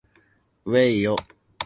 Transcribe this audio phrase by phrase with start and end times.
[0.65, 1.15] うぇいよ